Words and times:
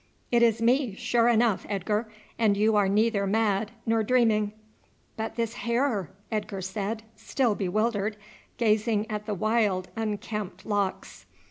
"It 0.31 0.41
is 0.41 0.63
me, 0.63 0.95
sure 0.95 1.27
enough, 1.27 1.63
Edgar; 1.69 2.11
and 2.39 2.57
you 2.57 2.75
are 2.75 2.89
neither 2.89 3.27
mad 3.27 3.69
nor 3.85 4.01
dreaming." 4.01 4.51
"But 5.15 5.35
this 5.35 5.53
hair?" 5.53 6.09
Edgar 6.31 6.61
said, 6.61 7.03
still 7.15 7.53
bewildered, 7.53 8.17
gazing 8.57 9.05
at 9.11 9.27
the 9.27 9.35
wild, 9.35 9.89
unkempt 9.95 10.65
locks. 10.65 11.27